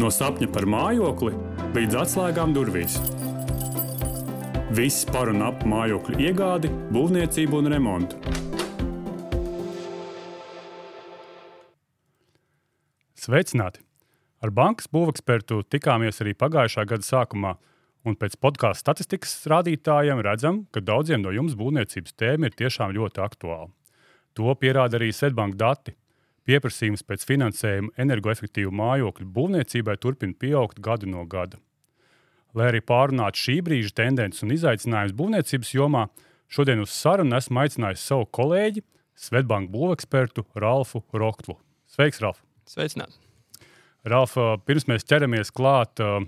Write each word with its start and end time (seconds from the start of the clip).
No 0.00 0.08
sapņa 0.08 0.46
par 0.54 0.64
mājokli 0.64 1.34
līdz 1.74 1.96
atslēgām 2.00 2.54
durvīs. 2.56 2.94
Viss 4.72 5.04
par 5.04 5.28
un 5.28 5.42
ap 5.44 5.66
mājokļu 5.68 6.22
iegādi, 6.24 6.70
būvniecību 6.94 7.58
un 7.58 7.68
remontu. 7.68 8.16
Sveicināti! 13.20 13.84
Ar 14.40 14.54
bankas 14.56 14.88
būvekspertu 14.88 15.60
tikāmies 15.68 16.22
arī 16.24 16.32
pagājušā 16.38 16.86
gada 16.88 17.04
sākumā, 17.04 17.58
un 18.08 18.16
pēc 18.16 18.40
podkāstu 18.40 18.86
statistikas 18.86 19.36
rādītājiem 19.52 20.24
redzam, 20.24 20.64
ka 20.72 20.80
daudziem 20.80 21.20
no 21.20 21.34
jums 21.36 21.58
būvniecības 21.60 22.16
tēma 22.16 22.48
ir 22.48 22.56
tiešām 22.56 22.96
ļoti 22.96 23.20
aktuāla. 23.26 23.68
To 24.38 24.56
pierāda 24.56 24.96
arī 24.96 25.12
Svetbanka 25.12 25.60
dati. 25.60 25.99
Pieprasījums 26.50 27.04
pēc 27.06 27.22
finansējuma 27.28 27.92
energoefektīvu 28.02 28.72
mājokļu 28.74 29.26
būvniecībai 29.36 29.94
turpina 30.02 30.34
pieaugt 30.34 30.80
gadu 30.82 31.06
no 31.06 31.22
gada. 31.30 31.60
Lai 32.58 32.72
arī 32.72 32.80
pārunātu 32.82 33.38
šī 33.38 33.54
brīža 33.62 33.92
tendences 34.00 34.42
un 34.42 34.50
izaicinājumus 34.56 35.14
būvniecības 35.14 35.70
jomā, 35.76 36.08
šodien 36.50 36.82
uz 36.82 36.90
sarunu 36.90 37.36
esmu 37.38 37.62
aicinājis 37.62 38.02
savu 38.02 38.26
kolēģi, 38.34 38.82
Svetbanka 39.20 39.70
būvekspertu 39.70 40.46
Ralfu 40.58 41.04
Roktvu. 41.14 41.54
Sveiks, 41.92 42.18
Ralf! 42.24 42.40
Sveicināti! 42.66 43.20
Ralf, 44.10 44.34
pirms 44.66 44.88
mēs 44.90 45.06
ķeramies 45.06 45.52
klāt 45.54 46.02
uh, 46.02 46.18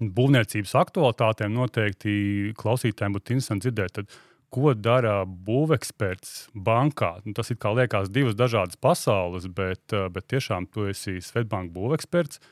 būvniecības 0.00 0.74
aktualitātēm, 0.82 1.54
noteikti 1.54 2.12
klausītājiem 2.60 3.16
būtu 3.16 3.38
interesanti 3.38 3.70
dzirdēt, 3.70 3.96
tad, 4.00 4.18
ko 4.50 4.74
dara 4.74 5.22
būveksperts 5.24 6.50
bankā. 6.54 7.16
Nu, 7.24 7.34
tas 7.36 7.52
ir 7.52 7.58
kā 7.60 7.72
liekas 7.76 8.10
divas 8.12 8.38
dažādas 8.38 8.78
pasaules, 8.80 9.46
bet, 9.46 9.82
uh, 9.94 10.08
bet 10.12 10.28
tiešām 10.32 10.66
tu 10.70 10.88
esi 10.90 11.20
Svetbanka 11.24 11.72
būveksperts 11.74 12.42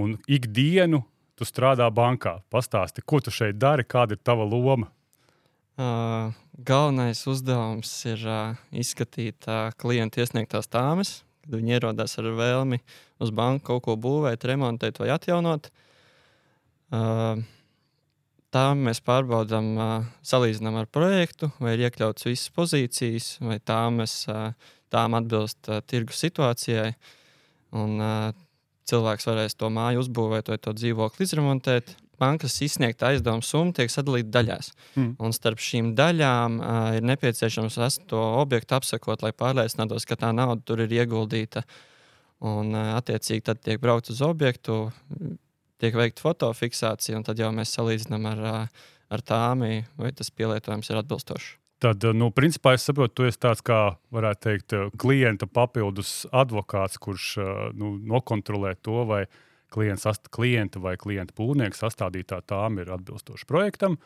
un 0.00 0.16
ikdienu 0.26 1.04
tu 1.38 1.46
strādā 1.46 1.86
bankā. 1.94 2.38
Pastāsti, 2.52 3.04
ko 3.04 3.20
tu 3.22 3.32
šeit 3.34 3.58
dari, 3.58 3.86
kāda 3.86 4.16
ir 4.16 4.22
tava 4.22 4.46
loma? 4.46 4.90
Uh, 5.74 6.30
galvenais 6.54 7.24
uzdevums 7.26 7.90
ir 8.06 8.20
uh, 8.30 8.58
izskatīt 8.70 9.48
uh, 9.50 9.72
klienta 9.74 10.22
iesniegtās 10.22 10.70
tāmas, 10.70 11.16
kad 11.42 11.56
viņi 11.58 11.74
ierodas 11.74 12.14
ar 12.22 12.28
vēlmi 12.38 12.78
uz 13.24 13.32
banku 13.34 13.72
kaut 13.72 13.88
ko 13.88 13.96
būvēt, 13.98 14.46
remontēt 14.46 15.00
vai 15.02 15.10
atjaunot. 15.16 15.66
Uh, 16.94 17.42
tā 18.54 18.68
mēs 18.78 19.02
pārbaudām, 19.04 19.74
salīdzinām 20.22 20.78
ar 20.80 20.88
projektu, 20.94 21.50
vai 21.58 21.74
ir 21.74 21.88
iekļauts 21.88 22.30
visas 22.30 22.54
pozīcijas, 22.54 23.34
vai 23.42 23.58
tāmas, 23.58 24.22
uh, 24.30 24.54
tām 24.94 25.18
atbilst 25.18 25.70
tirgus 25.90 26.22
situācijai. 26.22 26.94
Un, 27.74 27.98
cilvēks 28.88 29.28
varēs 29.28 29.56
to 29.58 29.70
māju 29.72 30.04
uzbūvēt 30.04 30.50
vai 30.52 30.58
to 30.60 30.74
dzīvokli 30.76 31.26
izremontēt 31.26 31.94
bankas 32.20 32.56
izsniegta 32.62 33.10
aizdevuma 33.10 33.44
summa 33.44 33.74
tiek 33.74 33.90
sadalīta 33.90 34.30
daļās. 34.36 34.70
Mm. 34.94 35.14
Un 35.18 35.34
starp 35.34 35.62
šīm 35.62 35.92
daļām 35.98 36.60
uh, 36.60 36.76
ir 36.98 37.06
nepieciešams 37.10 37.78
to 38.10 38.20
objektu 38.42 38.76
apsekot, 38.78 39.24
lai 39.24 39.32
pārliecinātos, 39.34 40.06
ka 40.06 40.18
tā 40.20 40.30
nauda 40.36 40.62
tur 40.62 40.84
ir 40.84 40.94
ieguldīta. 40.94 41.64
Un, 42.44 42.70
uh, 42.74 42.94
attiecīgi, 42.98 43.46
tad 43.48 43.62
tiek 43.64 43.82
braukt 43.82 44.12
uz 44.14 44.22
objektu, 44.24 44.84
tiek 45.82 45.96
veikta 45.98 46.24
fotofiksācija, 46.24 47.18
un 47.18 47.26
tad 47.26 47.40
jau 47.40 47.50
mēs 47.54 47.74
salīdzinām 47.76 48.30
ar, 48.30 48.46
ar 49.12 49.26
tām, 49.26 49.66
vai 50.00 50.14
tas 50.16 50.32
pielietojums 50.34 50.90
ir 50.90 51.00
atbilstošs. 51.02 51.52
Tad, 51.84 52.04
nu, 52.16 52.30
principā, 52.32 52.76
es 52.78 52.84
saprotu, 52.86 53.12
tu 53.18 53.26
esi 53.28 53.40
tāds, 53.42 53.60
kā 53.64 53.96
varētu 54.14 54.40
teikt, 54.46 54.74
klienta 55.00 55.48
papildus 55.50 56.22
advokāts, 56.32 57.00
kurš 57.02 57.34
nu, 57.76 57.96
nokontrolē 58.14 58.72
to, 58.80 59.02
vai 59.08 59.24
klients, 59.74 60.06
klienta 60.32 60.80
vai 60.80 60.94
klienta 61.00 61.34
būvnieka 61.36 61.76
sastādītā 61.76 62.38
tām 62.48 62.78
ir 62.80 62.94
atbilstoša 62.94 63.48
projektam. 63.50 63.98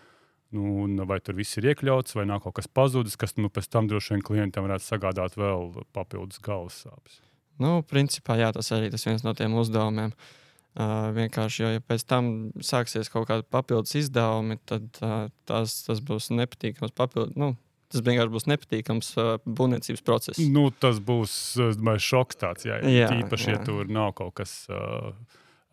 Nu, 0.50 0.88
vai 1.06 1.20
tur 1.20 1.36
viss 1.36 1.60
ir 1.60 1.68
iekļauts, 1.70 2.16
vai 2.16 2.24
nav 2.26 2.40
kaut 2.42 2.56
kas 2.56 2.70
pazudis, 2.72 3.18
kas 3.20 3.36
nu, 3.36 3.52
pēc 3.52 3.68
tam 3.68 3.86
droši 3.86 4.16
vien 4.16 4.24
klientam 4.24 4.64
varētu 4.64 4.86
sagādāt 4.86 5.36
vēl 5.36 5.84
papildus 5.92 6.40
galvas 6.42 6.80
sāpes. 6.86 7.20
Nu, 7.60 7.82
principā, 7.84 8.38
jā, 8.40 8.48
tas 8.56 8.72
arī 8.72 8.88
tas 8.90 9.04
viens 9.04 9.26
no 9.26 9.36
tiem 9.36 9.54
uzdevumiem. 9.60 10.14
Uh, 10.16 10.47
vienkārši, 10.78 11.62
jo 11.62 11.70
ja 11.76 11.82
pēc 11.82 12.04
tam 12.06 12.28
sāksies 12.62 13.10
kaut 13.10 13.28
kāda 13.30 13.46
papildus 13.50 13.96
izdevumi, 13.98 14.58
tad 14.68 15.00
uh, 15.02 15.26
tas, 15.48 15.80
tas 15.86 16.02
būs 16.04 16.30
nepatīkams 16.34 16.94
papildus. 16.98 17.34
Nu, 17.38 17.54
tas 17.90 18.04
vienkārši 18.06 18.34
būs 18.34 18.48
nepatīkams 18.52 19.10
uh, 19.18 19.32
būvniecības 19.42 20.04
process. 20.06 20.40
Nu, 20.54 20.68
tas 20.70 21.00
būs 21.02 21.34
uh, 21.58 21.92
šoks 21.98 22.38
tāds, 22.38 22.68
jā, 22.68 22.78
jā, 22.84 23.10
īpaši, 23.24 23.50
jā. 23.50 23.58
ja 23.58 23.66
tur 23.66 23.90
nav 23.90 24.14
kaut 24.18 24.36
kas. 24.38 24.54
Uh, 24.70 25.12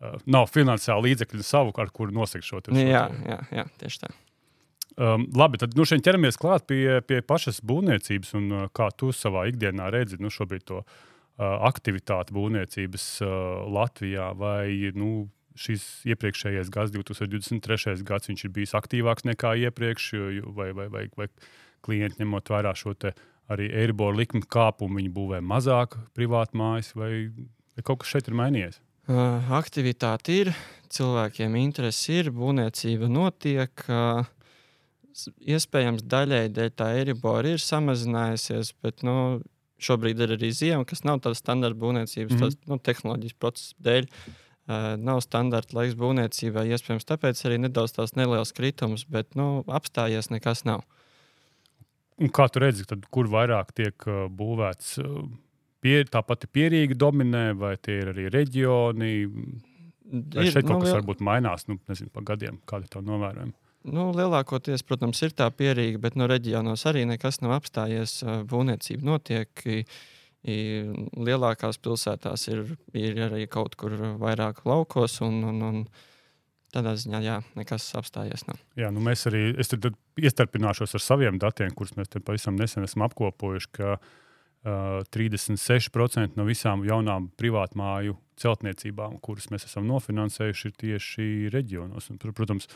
uh, 0.02 0.18
nav 0.26 0.50
finansiāli 0.50 1.12
līdzekļu 1.12 1.46
savu, 1.46 1.74
ar 1.82 1.94
kuru 1.94 2.14
nosakt 2.16 2.46
šo 2.46 2.64
tēmu. 2.64 2.82
Jā, 2.82 3.06
jā, 3.28 3.40
jā, 3.60 3.66
tieši 3.82 4.06
tā. 4.06 4.14
Um, 4.96 5.26
labi, 5.36 5.60
tad 5.60 5.74
nu, 5.76 5.84
šeit 5.84 6.00
ķeramies 6.06 6.38
klāt 6.40 6.64
pie, 6.70 7.02
pie 7.04 7.20
pašas 7.20 7.60
būvniecības 7.68 8.32
un 8.38 8.46
uh, 8.48 8.70
kā 8.72 8.88
tu 8.96 9.10
savā 9.12 9.44
ikdienā 9.50 9.90
redzi 9.92 10.16
nu, 10.18 10.32
to 10.32 10.80
uh, 10.80 11.02
aktivitāti 11.38 12.34
būvniecības 12.36 13.06
Latvijā. 13.72 14.30
Vai 14.38 14.92
nu, 14.96 15.28
šis 15.56 15.84
iepriekšējais 16.08 16.72
gads, 16.72 16.94
2023. 16.94 18.02
gads, 18.06 18.32
ir 18.32 18.52
bijis 18.52 18.76
aktīvāks 18.76 19.26
nekā 19.28 19.56
iepriekš, 19.66 20.10
vai, 20.56 20.70
vai, 20.76 20.88
vai, 20.92 21.06
vai 21.16 21.30
klienti 21.86 22.22
ņemot 22.22 22.52
vērā 22.52 22.74
šo 22.76 22.94
arī 23.52 23.68
Eiriboru 23.82 24.18
likmi 24.18 24.42
kāpumu, 24.42 24.98
viņi 24.98 25.12
būvē 25.14 25.40
mazāk 25.44 25.94
privātu 26.16 26.58
mājas, 26.58 26.90
vai, 26.98 27.28
vai 27.76 27.84
kaut 27.86 28.02
kas 28.02 28.16
šeit 28.16 28.30
ir 28.30 28.38
mainījies? 28.38 28.80
Aktivitāte 29.06 30.34
ir, 30.34 30.48
cilvēkiem 30.90 31.54
interesi 31.60 32.18
ir, 32.18 32.32
būvniecība 32.34 33.06
notiek. 33.10 33.84
Iespējams, 35.46 36.02
daļai 36.10 36.48
dēļ 36.52 36.72
tā 36.76 36.90
Eiribora 36.98 37.54
ir 37.54 37.62
samazinājusies, 37.62 38.74
bet 38.82 39.06
nu, 39.06 39.38
šobrīd 39.82 40.20
ir 40.24 40.34
arī 40.36 40.50
ziema, 40.56 40.84
kas 40.88 41.04
nav 41.04 41.22
tāda 41.24 41.38
standarta 41.38 41.78
būvniecības, 41.80 42.32
mm 42.32 42.36
-hmm. 42.36 42.58
tas 42.58 42.70
nu, 42.70 42.78
tehnoloģijas 42.78 43.38
procesa 43.38 43.74
dēļ. 43.88 44.10
Uh, 44.66 44.96
nav 44.98 45.20
standarta 45.22 45.76
laiks 45.76 45.94
būvniecībai, 45.94 46.64
iespējams, 46.74 47.06
tāpēc 47.06 47.38
arī 47.46 47.58
nedaudz 47.62 47.92
tās 47.94 48.16
nelielas 48.18 48.50
kritumus, 48.52 49.04
bet 49.06 49.36
nu, 49.38 49.62
apstājies 49.66 50.30
nekas 50.30 50.64
nav. 50.66 50.82
Un 52.18 52.32
kā 52.34 52.48
tu 52.50 52.58
redzi, 52.58 52.86
tad, 52.88 53.04
kur 53.10 53.28
vairāk 53.30 53.70
tiek 53.76 54.08
uh, 54.08 54.26
būvēts? 54.26 54.98
Uh, 54.98 55.28
pie, 55.80 56.00
tā 56.10 56.22
pati 56.26 56.48
pierīga 56.50 56.96
dominē, 56.98 57.52
vai 57.54 57.76
tie 57.76 58.00
ir 58.00 58.10
arī 58.10 58.26
reģioni? 58.32 59.12
Vai 60.34 60.46
ir, 60.46 60.52
šeit 60.54 60.66
kaut 60.66 60.80
nu, 60.80 60.82
kas 60.82 60.96
varbūt 60.98 61.22
mainās 61.22 61.68
nu, 61.70 61.78
nezinu, 61.90 62.10
pa 62.14 62.24
gadiem, 62.26 62.58
kādi 62.66 62.90
to 62.90 63.02
novērojami? 63.06 63.54
Nu, 63.86 64.08
lielākoties, 64.16 64.82
protams, 64.86 65.22
ir 65.22 65.34
tā 65.36 65.46
pierīga, 65.54 66.00
bet 66.02 66.18
no 66.18 66.26
reģionos 66.30 66.84
arī 66.90 67.04
nekas 67.08 67.40
nav 67.44 67.56
apstājies. 67.60 68.18
Būvniecība 68.50 69.06
notiek. 69.06 69.62
I, 69.66 69.78
i, 70.46 70.58
lielākās 71.16 71.78
pilsētās 71.82 72.48
ir, 72.50 72.66
ir 72.98 73.22
arī 73.28 73.46
kaut 73.50 73.78
kur 73.78 73.94
vairāk 74.20 74.64
laukos, 74.66 75.20
un, 75.26 75.40
un, 75.52 75.62
un 75.62 75.80
tādā 76.74 76.96
ziņā 76.98 77.22
jā, 77.24 77.40
nekas 77.58 77.88
apstājies. 77.98 78.46
Nav. 78.50 78.60
Jā, 78.78 78.92
nu 78.94 79.02
mēs 79.06 79.26
arī 79.30 79.48
es 79.62 79.70
iestarpināšos 79.72 80.98
ar 80.98 81.04
saviem 81.06 81.40
datiem, 81.42 81.74
kurus 81.74 81.96
mēs 81.98 82.10
pavisam 82.18 82.58
nesen 82.58 82.86
esam 82.86 83.06
apkopojuši. 83.06 83.74
Ka, 83.78 83.96
uh, 83.96 84.14
uh, 84.66 85.04
36% 85.14 86.36
no 86.38 86.46
visām 86.48 86.84
jaunām 86.86 87.30
privātmāju 87.38 88.16
celtniecībām, 88.40 89.18
kuras 89.24 89.48
mēs 89.52 89.66
esam 89.68 89.86
nofinansējuši, 89.88 90.68
ir 90.68 90.76
tieši 90.82 91.28
reģionos. 91.54 92.10
Un, 92.12 92.20
protams, 92.20 92.68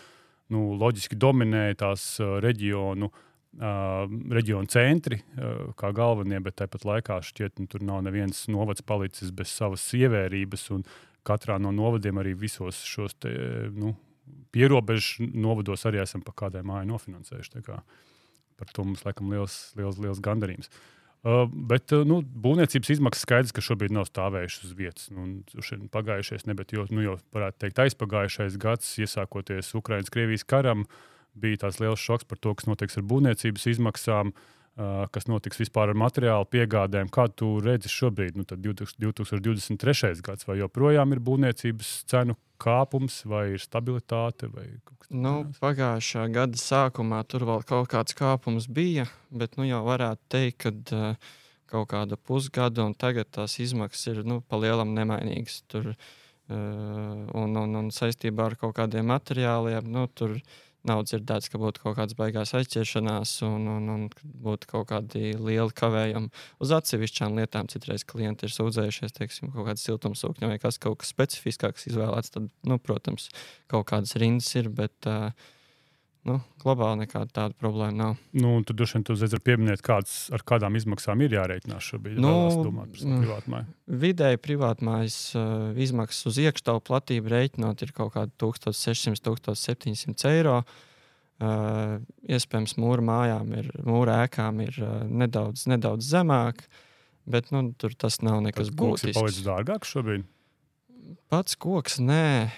nu, 0.54 0.70
loģiski 0.80 1.18
dominē 1.18 1.70
tās 1.80 2.14
reģionu. 2.20 3.10
Uh, 3.50 4.04
reģionu 4.30 4.70
centri 4.70 5.16
uh, 5.18 5.72
kā 5.74 5.88
galvenie, 5.90 6.38
bet 6.38 6.54
tāpat 6.60 6.84
laikā 6.86 7.16
šķiet, 7.26 7.56
ka 7.56 7.64
nu, 7.64 7.66
tur 7.72 7.82
nav 7.82 8.04
neviens 8.06 8.44
novads 8.46 8.84
palicis 8.86 9.32
bez 9.34 9.50
savas 9.50 9.88
ievērības. 9.98 10.68
Katrā 11.26 11.56
no 11.58 11.72
novadiem 11.74 12.20
arī 12.22 12.36
visos 12.38 12.78
šos 12.86 13.16
te, 13.18 13.32
nu, 13.74 13.96
pierobežu 14.54 15.26
novados 15.34 15.82
arī 15.90 15.98
esam 16.04 16.22
pa 16.22 16.36
kādai 16.44 16.62
mājai 16.62 16.86
nofinansējuši. 16.92 17.64
Par 18.62 18.70
to 18.70 18.86
mums 18.86 19.02
laikam 19.02 19.34
liels, 19.34 19.58
liels, 19.74 19.98
liels 19.98 20.22
gandarījums. 20.22 20.70
Uh, 20.70 20.99
Uh, 21.20 21.44
bet 21.52 21.92
uh, 21.92 22.06
nu, 22.08 22.22
būvniecības 22.24 22.94
izmaksas 22.94 23.26
skaidrs, 23.26 23.52
ka 23.52 23.64
šobrīd 23.64 23.92
nav 23.92 24.06
stāvējušas 24.08 24.70
uz 24.70 24.76
vietas. 24.78 25.10
Nu, 25.12 25.26
pagājušais, 25.92 26.46
ne, 26.48 26.56
bet 26.56 26.72
jau, 26.72 26.86
nu, 26.88 27.02
jau 27.04 27.18
varētu 27.36 27.60
teikt, 27.66 27.82
aizpagājušais 27.84 28.56
gads, 28.60 28.94
iesākoties 29.04 29.74
Ukraiņas-Krievijas 29.76 30.46
karam, 30.48 30.86
bija 31.36 31.66
tāds 31.66 31.82
liels 31.82 32.00
šoks 32.00 32.24
par 32.30 32.40
to, 32.40 32.54
kas 32.56 32.70
notiks 32.70 32.96
ar 32.96 33.04
būvniecības 33.10 33.68
izmaksām. 33.74 34.32
Uh, 34.32 34.59
kas 35.12 35.26
notiks 35.28 35.60
vispār 35.60 35.92
ar 35.92 35.98
materiālu 35.98 36.46
piegādēm. 36.50 37.10
Kā 37.12 37.26
tu 37.28 37.58
redzi 37.64 37.90
šobrīd, 37.92 38.38
nu, 38.38 38.46
2023. 38.48 40.22
gads, 40.24 40.46
vai 40.48 40.60
joprojām 40.60 41.12
ir 41.14 41.20
būvniecības 41.26 41.90
cenu 42.10 42.38
kāpums, 42.60 43.22
vai 43.28 43.50
ir 43.56 43.64
stabilitāte? 43.64 44.48
Vai 44.52 44.66
nu, 45.10 45.34
pagājušā 45.60 46.26
gada 46.32 46.60
sākumā 46.60 47.22
tur 47.28 47.46
vēl 47.48 47.66
kaut 47.68 47.90
kāds 47.92 48.16
kāpums 48.16 48.70
bija, 48.70 49.08
bet 49.30 49.60
nu, 49.60 49.68
jau 49.68 49.82
varētu 49.88 50.26
teikt, 50.32 50.64
ka 50.64 50.72
uh, 50.96 51.36
kaut 51.70 51.90
kāda 51.92 52.18
pusgada 52.18 52.84
un 52.86 52.96
tagad 52.98 53.30
tās 53.30 53.58
izmaksas 53.62 54.10
ir 54.12 54.24
nu, 54.26 54.40
palielam 54.42 54.94
nemainīgas. 54.96 55.62
Tur 55.70 55.92
un, 56.50 57.54
un, 57.62 57.76
un 57.78 57.90
saistībā 57.94 58.50
ar 58.50 58.56
kaut 58.58 58.74
kādiem 58.78 59.06
materiāliem. 59.10 59.86
Nu, 59.90 60.06
tur 60.08 60.38
nav 60.88 61.02
dzirdēts, 61.04 61.50
ka 61.52 61.60
būtu 61.60 61.82
kaut 61.82 61.96
kādas 61.98 62.16
baigās 62.18 62.54
aizķeršanās 62.56 63.34
un, 63.46 63.68
un, 63.74 63.88
un 63.94 64.06
būtu 64.44 64.70
kaut 64.70 64.88
kādi 64.92 65.34
lieli 65.36 65.76
kavējumi 65.76 66.30
uz 66.64 66.74
atsevišķām 66.76 67.38
lietām. 67.40 67.68
Citreiz 67.72 68.06
klienti 68.08 68.48
ir 68.48 68.54
sūdzējušies, 68.54 69.16
teiksim, 69.16 69.52
kaut 69.54 69.68
kāda 69.68 69.82
siltumsūkņa 69.82 70.52
vai 70.52 70.58
kas 70.62 70.80
kaut 70.82 71.02
kas 71.02 71.12
specifiskāks 71.12 71.88
izvēlēts. 71.92 72.34
Tad, 72.36 72.50
nu, 72.68 72.80
protams, 72.82 73.28
kaut 73.70 73.88
kādas 73.92 74.16
rindas 74.20 74.48
ir, 74.56 74.70
bet 74.72 75.10
uh, 75.10 75.30
nu, 76.28 76.36
globāli 76.60 77.04
nekāda 77.04 77.32
tāda 77.38 77.56
problēma 77.60 77.96
nav. 77.96 78.18
Nu, 78.36 78.52
tad 78.66 78.78
droši 78.78 78.98
vien 78.98 79.06
jūs 79.08 79.22
varat 79.24 79.46
pieminēt, 79.46 79.82
kāds, 79.84 80.16
ar 80.34 80.44
kādām 80.46 80.76
izmaksām 80.76 81.22
ir 81.24 81.36
jārēķinās 81.38 81.88
šobrīd. 81.92 82.20
Nu, 82.20 82.34
domāt 82.66 82.92
par 82.92 83.06
mm, 83.06 83.22
privātmāju. 83.24 83.70
Vidēji 84.04 84.42
privātmājas 84.44 85.18
uh, 85.38 85.80
izmaksas 85.80 86.28
uz 86.30 86.40
iekštāvu 86.44 86.84
platību 86.90 87.32
rēķinot 87.32 87.86
ir 87.86 87.94
kaut 87.96 88.14
kādi 88.18 88.36
1600-1700 88.42 90.34
eiro. 90.34 90.60
Uh, 91.40 91.96
iespējams, 92.28 92.76
mūra 92.76 93.04
mājām 93.06 93.54
ir, 93.56 93.70
mūra 93.88 94.18
ēkām 94.26 94.60
ir 94.66 94.76
uh, 94.84 94.98
nedaudz, 95.08 95.64
nedaudz 95.72 96.10
zemāk, 96.12 96.66
bet 97.24 97.48
nu, 97.54 97.70
tur 97.80 97.96
tas 97.96 98.20
nav 98.20 98.42
nekas 98.44 98.68
būtisks. 98.68 99.06
Tas 99.06 99.16
ir 99.16 99.22
palicis 99.22 99.46
dārgāks 99.46 99.94
šobrīd. 99.96 100.28
Pats 101.30 101.56
koks, 101.60 101.98
nē, 102.02 102.50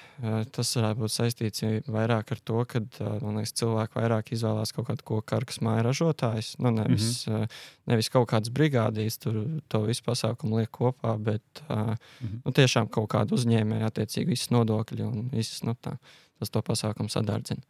tas 0.55 0.71
varētu 0.77 1.03
būt 1.03 1.13
saistīts 1.13 1.65
vairāk 1.93 2.33
ar 2.35 2.41
to, 2.45 2.63
ka 2.69 2.81
liekas, 2.81 3.55
cilvēki 3.61 3.99
vairāk 3.99 4.33
izvēlās 4.37 4.73
kaut 4.77 4.89
kādu 4.89 5.07
koku 5.09 5.25
karkas 5.33 5.61
māju 5.65 5.85
ražotājus. 5.87 6.55
Nu, 6.63 6.73
nevis, 6.75 7.27
mm 7.27 7.35
-hmm. 7.35 7.61
nevis 7.93 8.11
kaut 8.13 8.29
kādas 8.31 8.53
brigādīs, 8.53 9.19
tur 9.19 9.39
to 9.69 9.83
visu 9.87 10.03
pasākumu 10.07 10.61
liek 10.61 10.71
kopā, 10.71 11.17
bet 11.19 11.63
mm 11.69 11.77
-hmm. 11.77 12.41
nu, 12.45 12.53
tiešām 12.53 12.89
kaut 12.89 13.11
kādu 13.11 13.35
uzņēmēju, 13.35 13.87
attiecīgi 13.87 14.29
visas 14.29 14.51
nodokļi 14.51 15.03
un 15.03 15.29
visas 15.33 15.63
nu, 15.63 15.75
tā, 15.75 15.97
tas 16.39 16.51
to 16.51 16.63
pasākumu 16.63 17.09
sadārdzina. 17.09 17.63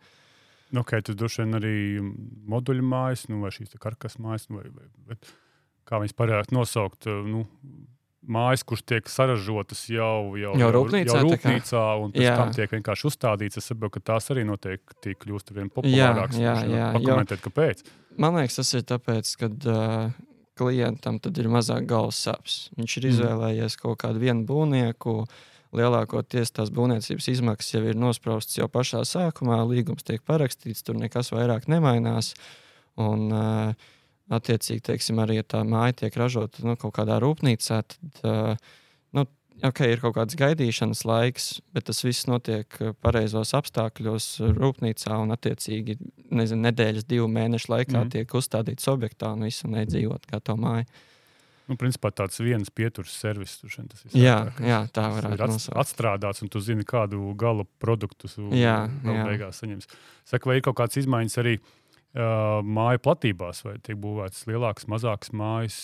Ok, 0.76 0.90
tas 1.04 1.16
droši 1.16 1.42
vien 1.42 1.54
arī 1.54 1.76
moduļu 2.48 2.82
mājas, 2.82 3.28
nu, 3.28 3.40
vai 3.40 3.50
šīs 3.50 3.76
karkas 3.78 4.18
mājas, 4.18 4.48
nu, 4.48 4.56
vai, 4.56 4.70
vai, 4.70 4.86
bet 5.06 5.32
kā 5.84 5.98
viņas 6.00 6.16
parasti 6.16 6.54
nosaukt. 6.54 7.06
Nu, 7.06 7.46
mājas, 8.22 8.62
kuras 8.66 8.84
tiek 8.86 9.08
saražotas 9.10 9.82
jau, 9.90 10.34
jau, 10.38 10.52
jau 10.58 10.70
rūpnīcā, 10.76 11.10
jau 11.10 11.22
rūpnīcā 11.26 11.84
un 12.02 12.12
pēc 12.14 12.26
jā. 12.26 12.34
tam 12.38 12.52
tiek 12.54 12.74
vienkārši 12.76 13.06
uzstādītas. 13.10 13.62
Es 13.62 13.70
saprotu, 13.72 13.96
ka 13.96 14.12
tās 14.12 14.30
arī 14.34 14.44
noteikti 14.48 15.16
kļūst 15.22 15.52
ar 15.52 15.58
vien 15.58 15.70
populārākas. 15.72 16.38
Jā, 16.38 16.56
jā, 16.62 16.76
jā. 16.78 16.90
Pakomentēt, 16.96 17.42
kāpēc? 17.44 17.82
Man 18.22 18.36
liekas, 18.38 18.60
tas 18.60 18.74
ir 18.78 18.84
tāpēc, 18.88 19.32
ka 19.40 19.48
uh, 19.50 20.12
klientam 20.58 21.18
tad 21.22 21.40
ir 21.40 21.48
mazāk 21.52 21.88
galvas 21.90 22.20
sāpes. 22.26 22.58
Viņš 22.78 22.98
ir 22.98 23.06
mm. 23.06 23.14
izvēlējies 23.14 23.78
kaut 23.80 24.02
kādu 24.04 24.22
vienu 24.22 24.46
būvnieku. 24.48 25.22
Lielākoties 25.72 26.52
tās 26.52 26.68
būvniecības 26.74 27.30
izmaksas 27.32 27.78
jau 27.78 27.80
ir 27.88 27.96
nospraustas 27.96 28.58
jau 28.58 28.68
pašā 28.68 29.06
sākumā, 29.08 29.62
līgums 29.70 30.04
tiek 30.04 30.20
parakstīts, 30.28 30.84
tur 30.84 30.98
nekas 31.00 31.32
vairāk 31.32 31.64
nemainās. 31.72 32.34
Un, 33.00 33.30
uh, 33.32 33.92
attiecīgi, 34.30 34.84
teiksim, 34.86 35.20
arī 35.22 35.40
ja 35.40 35.46
tā 35.46 35.62
māja 35.66 35.96
tiek 36.04 36.16
ražota 36.18 36.64
nu, 36.66 36.76
kaut 36.80 36.94
kādā 36.98 37.18
rūpnīcā, 37.22 37.82
tad 37.94 38.24
uh, 38.28 38.72
nu, 39.16 39.26
okay, 39.66 39.92
ir 39.94 40.02
kaut 40.02 40.16
kāds 40.18 40.38
gaidīšanas 40.38 41.04
laiks, 41.08 41.52
bet 41.74 41.88
tas 41.90 42.02
viss 42.04 42.28
notiek 42.30 42.78
pareizos 43.04 43.54
apstākļos 43.58 44.28
rūpnīcā 44.58 45.20
un, 45.22 45.34
attiecīgi, 45.36 45.98
nezinu, 46.32 46.68
nedēļas, 46.68 47.08
divu 47.08 47.30
mēnešu 47.32 47.72
laikā 47.74 47.98
mm. 47.98 48.12
tiek 48.16 48.36
uzstādīts 48.38 48.90
objektā 48.92 49.34
un 49.36 49.48
visu 49.48 49.70
nedzīvot 49.72 50.28
kā 50.30 50.42
to 50.44 50.58
māju. 50.60 50.88
Nu, 51.70 51.76
principā 51.78 52.10
tāds 52.10 52.40
viens 52.42 52.68
pieturas 52.74 53.12
servis. 53.14 53.54
Tas 53.62 54.00
jā, 54.18 54.34
jā, 54.60 54.80
tā 54.92 55.04
varētu 55.14 55.46
būt. 55.46 55.68
Atstrādāts, 55.78 56.42
un 56.42 56.50
tu 56.50 56.60
zini, 56.60 56.82
kādu 56.84 57.30
gala 57.38 57.64
produktu 57.80 58.28
tu 58.28 58.48
jā, 58.58 58.80
jā. 58.90 59.22
beigās 59.28 59.62
saņemsi. 59.62 60.00
Saka, 60.26 60.50
vai 60.50 60.58
ir 60.58 60.66
kaut 60.66 60.80
kādas 60.80 60.98
izmaiņas 61.00 61.38
arī 61.40 61.54
uh, 61.60 61.70
māju 62.12 63.00
platībās, 63.00 63.62
vai 63.64 63.78
tiek 63.80 63.96
būvētas 64.00 64.44
lielākas, 64.50 64.84
mazākas 64.92 65.32
mājas, 65.32 65.78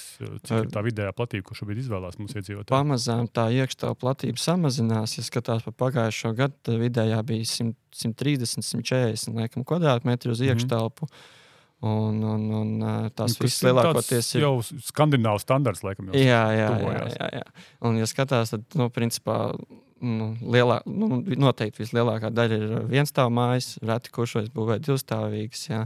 cik 0.44 0.66
ir 0.66 0.69
tā 0.75 0.82
vidējā 0.84 1.14
platība, 1.16 1.46
ko 1.48 1.56
šobrīd 1.56 1.80
izvēlās 1.80 2.19
mums 2.20 2.36
iedzīvotāji? 2.36 2.69
Pamazām 2.75 3.30
tā 3.32 3.46
iekšā 3.56 3.94
platība 3.96 4.42
samazinās. 4.42 5.16
Ja 5.16 5.25
skatās 5.25 5.64
par 5.64 5.76
pagājušo 5.86 6.34
gadu, 6.36 6.58
tad 6.69 6.82
vidējā 6.82 7.22
bija 7.28 7.48
100, 7.48 7.72
130, 8.04 8.69
140 8.69 9.40
laikam, 9.40 9.64
kvadrātmetri 9.69 10.34
uz 10.34 10.44
iekštelpu. 10.44 11.08
Mm. 11.08 11.34
Un, 11.78 12.22
un, 12.26 12.46
un 12.58 12.70
tās 13.14 13.36
nu, 13.36 13.44
visas 13.46 13.62
lielākoties 13.62 14.32
ir. 14.34 14.42
Jau 14.42 14.56
skandināvs 14.88 15.44
standarts, 15.46 15.84
laikam, 15.86 16.08
jau 16.10 16.19
jā, 16.19 16.40
jā, 16.58 16.70
jā, 16.82 17.02
jā, 17.14 17.28
jā. 17.38 17.44
Un, 17.86 18.00
ja 18.00 18.08
skatās, 18.10 18.50
tad, 18.50 18.64
nu, 18.75 18.88
principā, 18.90 19.36
nu, 20.02 20.32
lielā, 20.42 20.80
nu, 20.90 21.20
noteikti 21.38 21.84
vislielākā 21.84 22.32
daļa 22.34 22.58
ir 22.58 22.75
viens 22.90 23.14
stāvs 23.14 23.34
mājas, 23.38 23.69
reti 23.78 24.10
kurš 24.10 24.40
vairs 24.40 24.50
būvē 24.56 24.80
divstāvīgas. 24.82 25.62
Jā. 25.70 25.84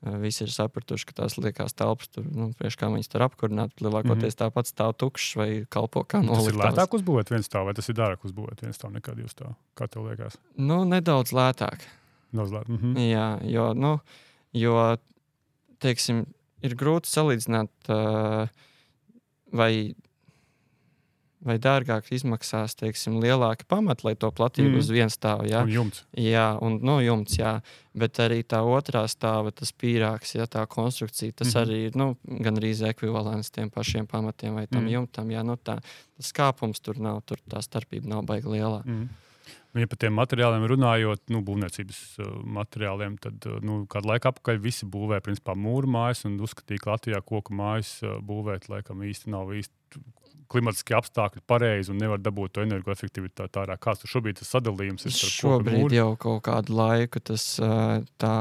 Visi 0.00 0.46
ir 0.46 0.52
sapratuši, 0.52 1.04
ka 1.10 1.14
tās 1.18 1.34
liekas 1.36 1.74
telpas 1.76 2.08
tur, 2.08 2.24
nu, 2.24 2.46
priekš 2.56 2.78
kā 2.80 2.88
viņas 2.88 3.10
tur 3.12 3.24
apkurināt. 3.26 3.74
Lielākoties 3.84 4.32
mm 4.32 4.32
-hmm. 4.32 4.38
tāpat 4.40 4.70
stāv 4.70 4.94
tukšs 4.96 5.36
vai 5.36 5.48
kalpo 5.68 6.04
kā 6.08 6.22
noliktavas. 6.24 6.46
Tas 6.46 6.54
ir 6.54 6.60
lētāk 6.62 6.96
uzbūvēt 6.96 7.32
viens 7.34 7.46
stāv, 7.50 7.66
vai 7.68 7.74
tas 7.76 7.88
ir 7.88 7.98
dārgāk 7.98 8.24
uzbūvēt 8.24 8.62
viens 8.64 8.80
stāv 8.80 8.94
nekā 8.96 9.14
divs 9.14 9.36
stāv? 9.36 9.52
Kā 9.76 9.88
tev 9.88 10.08
liekas? 10.08 10.38
Nu, 10.56 10.84
nedaudz 10.84 11.34
lētāk. 11.36 11.84
Daudz 12.32 12.50
lētāk. 12.50 12.68
Mm 12.68 12.78
-hmm. 12.80 13.10
Jā, 13.10 13.38
jo, 13.44 13.74
nu, 13.74 14.00
jo, 14.52 14.96
teiksim, 15.78 16.24
ir 16.62 16.76
grūti 16.76 17.12
salīdzināt, 17.12 17.70
uh, 17.88 18.48
vai 19.52 19.94
vai 21.44 21.56
dārgāk 21.62 22.10
izmaksās 22.12 22.76
teiksim, 22.76 23.16
lielāki 23.22 23.64
pamati, 23.68 24.04
lai 24.06 24.14
to 24.20 24.28
platību 24.34 24.74
mm. 24.74 24.80
uz 24.82 24.90
vienu 24.92 25.12
stāvu. 25.12 25.48
Ja? 25.48 25.62
Un 25.64 25.72
jumts. 25.72 26.02
Jā, 26.20 26.46
un 26.60 26.76
no 26.82 26.98
nu, 26.98 27.04
jumts, 27.04 27.38
jā. 27.40 27.54
Bet 27.96 28.20
arī 28.22 28.42
tā 28.46 28.60
otrā 28.62 29.06
stāva, 29.10 29.52
tas 29.56 29.72
pīrāgs, 29.72 30.36
ja 30.36 30.46
tā 30.50 30.66
konstrukcija, 30.70 31.32
tas 31.32 31.48
mm 31.48 31.56
-hmm. 31.56 31.64
arī 31.64 31.78
ir 31.86 31.96
nu, 31.96 32.16
gan 32.44 32.60
arī 32.60 32.74
ekvivalents 32.90 33.50
tiem 33.50 33.70
pašiem 33.70 34.06
pamatiem 34.06 34.54
vai 34.54 34.66
tam 34.66 34.84
mm. 34.84 34.92
jumtam. 34.92 35.30
Jā, 35.30 35.42
nu, 35.42 35.56
tā, 35.56 35.80
tas 36.16 36.32
kāpums 36.32 36.80
tur 36.80 36.98
nav, 36.98 37.22
tur 37.26 37.38
tā 37.48 37.62
starpība 37.62 38.06
nav 38.06 38.22
baigta 38.22 38.48
lielā. 38.48 38.84
Mm. 38.84 39.08
Nu, 39.72 39.80
ja 39.80 39.86
par 39.86 39.98
tiem 40.02 40.16
materiāliem 40.18 40.64
runājot, 40.66 41.20
nu, 41.30 41.40
būvniecības 41.46 41.98
uh, 42.18 42.30
materiāliem, 42.58 43.16
tad 43.22 43.46
uh, 43.46 43.60
nu, 43.62 43.86
kādu 43.86 44.10
laiku 44.10 44.28
atpakaļ 44.28 44.58
visi 44.58 44.86
būvēja 44.86 45.22
principā 45.22 45.54
mūru 45.54 45.86
mājas 45.86 46.24
un 46.26 46.40
uzskatīja, 46.42 46.82
ka 46.82 46.90
Latvijā 46.96 47.20
koku 47.22 47.54
mājas 47.54 48.02
uh, 48.02 48.18
būvēt 48.18 48.66
laikam 48.68 49.04
īsti 49.06 49.30
nav 49.30 49.54
īsti 49.54 49.79
klimatiskie 50.50 50.96
apstākļi 50.98 51.44
pareizi 51.48 51.92
un 51.92 52.00
nevar 52.02 52.20
dabūt 52.22 52.56
to 52.56 52.64
energoefektivitāti 52.66 53.62
ārā. 53.62 53.76
Kāds 53.80 54.02
tur 54.02 54.14
šobrīd 54.16 54.40
tas 54.40 54.50
sadalījums 54.56 55.06
ir? 55.06 55.14
Šobrīd 55.14 55.94
jau 55.94 56.12
kaut 56.20 56.44
kādu 56.48 56.76
laiku 56.80 57.22
tas 57.32 57.52
tā. 58.20 58.36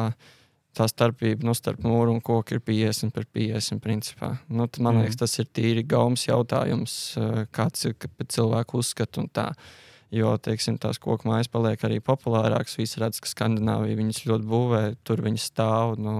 Tā 0.77 0.85
starpība 0.85 1.43
nu, 1.43 1.51
starp 1.57 1.81
mūru 1.83 2.11
un 2.13 2.19
koku 2.23 2.53
ir 2.55 2.59
50 2.63 3.09
pret 3.11 3.27
50. 3.35 3.81
Principā. 3.83 4.27
Nu, 4.47 4.67
tad, 4.69 4.83
man 4.85 4.93
mm. 4.93 5.01
liekas, 5.01 5.17
tas 5.17 5.33
ir 5.41 5.47
tīri 5.49 5.81
gaumas 5.83 6.27
jautājums, 6.27 6.93
kāds 7.57 7.87
ir 7.89 7.95
cilvēku 8.29 8.77
uzskats. 8.79 9.41
Jo 10.13 10.35
teiksim, 10.37 10.77
tās 10.79 11.01
koku 11.01 11.27
mājas 11.27 11.49
paliek 11.51 11.83
arī 11.89 11.97
populārākas. 12.05 12.77
Visi 12.79 13.01
redz, 13.01 13.17
ka 13.19 13.31
Skandināvija 13.33 13.97
viņas 13.97 14.21
ļoti 14.29 14.47
būvē, 14.53 14.83
tur 15.09 15.25
viņas 15.25 15.49
stāv. 15.51 15.97
Nu, 15.99 16.15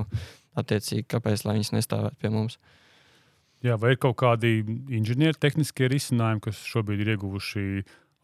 attiecīgi, 0.59 1.07
kāpēc 1.13 1.45
viņas 1.45 1.71
nestāvētu 1.77 2.19
pie 2.19 2.33
mums? 2.33 2.57
Uh, 2.57 2.78
Jā, 3.66 3.75
vai 3.75 3.94
ir 3.94 4.00
kaut 4.00 4.16
kādi 4.22 4.62
inženiertehniskie 4.96 5.89
risinājumi, 5.92 6.44
kas 6.46 6.62
šobrīd 6.63 7.01
ir 7.04 7.13
ieguvuši 7.18 7.63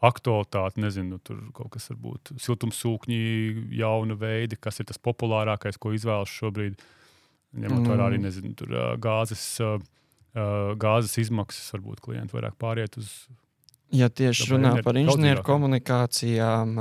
aktualitāti? 0.06 0.80
Nezinu, 0.80 1.18
tur 1.24 1.42
kaut 1.56 1.74
kas 1.74 1.90
varbūt 1.92 2.32
siltumsūkņi, 2.40 3.18
jauna 3.76 4.16
veidi, 4.20 4.56
kas 4.56 4.80
ir 4.80 4.88
tas 4.88 5.00
populārākais, 5.02 5.76
ko 5.80 5.92
izvēlas 5.96 6.32
šobrīd. 6.32 6.80
Ņemot 7.56 7.82
mm. 7.82 7.90
vērā 7.92 8.08
arī 8.08 8.20
mm. 8.20 8.28
nezinu, 8.30 8.54
tur, 8.56 8.72
gāzes, 9.00 9.44
gāzes 10.80 11.20
izmaksas, 11.26 11.68
varbūt 11.76 12.00
klienti 12.08 12.36
vairāk 12.36 12.56
pāriet 12.60 12.96
uz. 13.00 13.12
Ja 13.94 14.08
tieši 14.08 14.50
runā 14.54 14.72
par 14.84 14.96
inženieru 14.98 15.44
komunikācijām, 15.46 16.80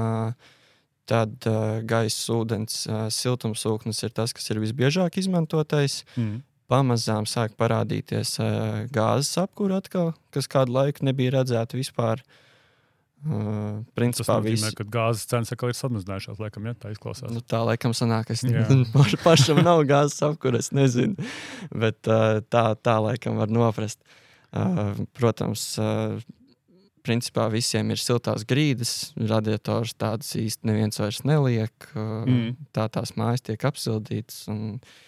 tad 1.05 1.47
gaisa, 1.85 2.39
ūdens, 2.39 2.81
siltumsūknis 3.19 4.03
ir 4.07 4.15
tas, 4.15 4.31
kas 4.33 4.47
ir 4.51 4.63
visbiežāk 4.63 5.19
izmantotais. 5.19 6.05
Mm 6.15 6.43
pamazām 6.71 7.27
sāk 7.29 7.55
parādīties 7.59 8.37
uh, 8.41 8.81
gāzes 8.93 9.37
apkūra 9.41 9.79
atkal, 9.81 10.13
kas 10.33 10.49
kādu 10.51 10.75
laiku 10.75 11.05
nebija 11.05 11.37
redzēta 11.39 11.77
vispār. 11.77 12.23
Uh, 13.25 13.81
principā, 13.97 14.35
Tas 14.37 14.43
nozīmē, 14.43 14.69
visi... 14.69 14.77
ka 14.77 14.85
gāzes 14.93 15.25
cenas 15.29 15.53
atkal 15.53 15.71
ir 15.71 15.77
samazinājušās. 15.79 16.41
Laikam, 16.41 16.67
ja, 16.69 16.75
tā 16.77 16.91
izklausās. 16.93 17.31
Nu, 17.33 17.41
tā 17.41 17.63
laikam 17.65 17.95
sanāk, 17.97 18.29
es 18.35 18.43
paš, 18.95 19.17
pašam 19.23 19.63
nav 19.65 19.81
gāzes 19.89 20.21
apkūra, 20.27 20.61
es 20.61 20.69
nezinu. 20.75 21.17
Bet 21.73 22.05
uh, 22.09 22.41
tā, 22.53 22.67
tā 22.77 22.99
laikam 23.01 23.41
var 23.41 23.53
noprast. 23.53 24.01
Uh, 24.55 24.93
protams, 25.17 25.63
uh, 25.81 26.19
principā 27.05 27.47
visiem 27.53 27.89
ir 27.93 28.01
siltās 28.01 28.45
grīdas, 28.47 28.93
radiators 29.17 29.95
tādas 29.97 30.29
īsti 30.37 30.69
neviens 30.69 31.01
vairs 31.01 31.23
neliek. 31.25 31.89
Uh, 31.95 32.29
mm. 32.29 32.53
Tā 32.77 32.87
tās 32.93 33.15
mājas 33.17 33.45
tiek 33.49 33.65
apsildītas. 33.69 34.45
Un, 34.53 34.77
uh, 34.77 35.03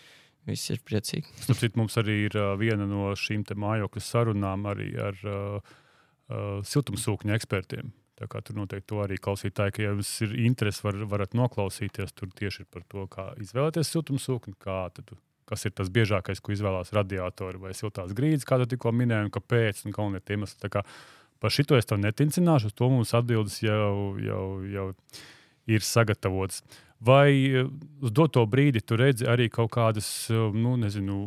Visi 0.48 0.74
ir 0.76 0.82
priecīgi. 0.88 1.28
Starpciet, 1.44 1.76
mums 1.80 1.98
arī 2.00 2.22
ir 2.30 2.38
uh, 2.40 2.54
viena 2.60 2.88
no 2.88 3.12
šīm 3.20 3.44
mājokļu 3.52 4.04
sarunām 4.04 4.68
arī 4.72 4.94
ar 5.04 5.18
uh, 5.28 5.74
uh, 6.32 6.60
siltumsūkņu 6.64 7.36
ekspertiem. 7.36 7.92
Tā 8.18 8.26
kā 8.32 8.42
tur 8.42 8.58
noteikti 8.58 8.88
to 8.90 9.02
arī 9.04 9.20
klausītāji, 9.22 9.76
ka, 9.76 9.84
ja 9.84 9.92
jums 9.92 10.10
ir 10.26 10.34
interesi, 10.48 10.82
var, 10.86 10.98
varat 11.12 11.36
noklausīties. 11.38 12.16
Tur 12.18 12.32
tieši 12.34 12.66
par 12.74 12.86
to, 12.90 13.06
kā 13.12 13.28
izvēlēties 13.44 13.92
siltumsūkni, 13.94 14.56
kā 14.64 14.80
tad, 14.96 15.14
kas 15.48 15.68
ir 15.70 15.76
tas 15.78 15.92
biežākais, 15.94 16.42
ko 16.42 16.56
izvēlās 16.56 16.96
radiatori 16.98 17.62
vai 17.62 17.76
siltās 17.78 18.16
grīdas, 18.18 18.48
kā 18.48 18.58
tu 18.64 18.72
tikko 18.74 18.96
minēji, 18.96 19.28
un 19.28 19.36
kāpēc, 19.36 19.84
un 19.86 19.94
galvenie 19.94 20.24
iemesli. 20.34 20.72
Par 21.38 21.54
šito 21.54 21.78
es 21.78 21.86
tev 21.86 22.02
netincināšu, 22.02 22.72
uz 22.72 22.74
to 22.74 22.90
mums 22.90 23.14
atbildes 23.14 23.60
jau, 23.62 24.16
jau, 24.18 24.44
jau 24.66 24.88
ir 25.70 25.86
sagatavotas. 25.86 26.64
Vai 27.00 27.30
eh, 27.46 27.70
uz 28.02 28.12
doto 28.12 28.46
brīdi 28.50 28.82
tu 28.82 28.98
redzi 28.98 29.28
arī 29.30 29.50
kaut 29.54 29.72
kādas, 29.76 30.10
eh, 30.32 30.36
nu, 30.54 30.76
nezinu, 30.82 31.22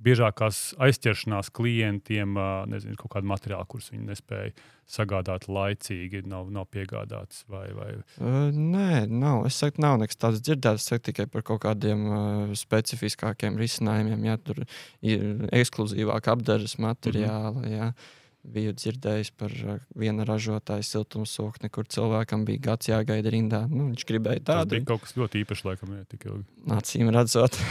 biežākās 0.00 0.60
aizķeršanās 0.80 1.50
klientiem, 1.52 2.38
nezinu, 2.72 2.96
kaut 3.00 3.12
kādu 3.16 3.28
materiālu, 3.30 3.66
kurus 3.68 3.90
viņi 3.92 4.06
nespēja 4.08 4.52
sagādāt 4.90 5.46
laicīgi, 5.50 6.22
nav, 6.28 6.48
nav 6.52 6.66
piegādāts. 6.72 7.44
Vai, 7.50 7.66
vai... 7.76 7.90
Uh, 8.18 8.48
nē, 8.54 9.04
nav. 9.06 9.44
Es 9.50 9.60
saku, 9.60 9.82
nav 9.84 9.98
nekas 10.02 10.18
tāds 10.20 10.40
dzirdēts. 10.42 10.82
Es 10.82 10.90
saku 10.90 11.10
tikai 11.10 11.28
par 11.30 11.44
kaut 11.46 11.62
kādiem 11.66 12.06
uh, 12.08 12.54
specifiskākiem 12.58 13.60
risinājumiem. 13.60 14.24
Jā, 14.30 14.38
tur 14.42 14.64
ir 15.04 15.44
ekskluzīvāk 15.60 16.32
apdares 16.32 16.78
materiāli. 16.82 17.60
Mm 17.60 17.68
-hmm. 17.68 17.76
Jā. 17.76 17.92
Biju 18.40 18.72
dzirdējis 18.72 19.34
par 19.36 19.52
vienu 20.00 20.24
ražotāju 20.24 20.84
siltumsūkni, 20.86 21.68
kur 21.72 21.84
cilvēkam 21.84 22.46
bija 22.48 22.70
gads 22.70 22.88
jāgaida 22.88 23.28
rindā. 23.32 23.66
Nu, 23.68 23.90
viņš 23.90 24.06
gribēja 24.08 24.40
tādu. 24.40 24.70
Tas 24.70 24.78
bija 24.78 24.86
kaut 24.88 25.02
kas 25.04 25.12
ļoti 25.18 25.42
īpašs, 25.42 25.64
laikam, 25.68 25.92
ja 25.98 26.06
tik 26.08 26.24
ilgi. 26.30 26.46
Acīm 26.72 27.12
redzot. 27.12 27.58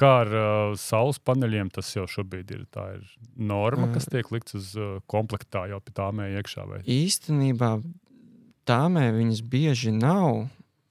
Kā 0.00 0.10
ar 0.22 0.30
uh, 0.32 0.78
saules 0.80 1.18
paneļiem, 1.20 1.68
tas 1.76 1.90
jau 1.92 2.06
šobrīd 2.08 2.54
ir. 2.56 2.62
Tā 2.72 2.86
ir 2.96 3.04
norma, 3.36 3.90
kas 3.92 4.08
tiek 4.08 4.30
likts 4.32 4.56
uz 4.56 4.70
uh, 4.78 4.94
komplektā 5.10 5.66
jau 5.68 5.82
pie 5.84 5.92
tāmē 5.98 6.30
iekšā. 6.38 6.64
Vai? 6.70 6.80
Īstenībā 6.88 7.74
tāmē 8.70 9.10
viņas 9.18 9.44
bieži 9.52 9.92
nav. 9.92 10.46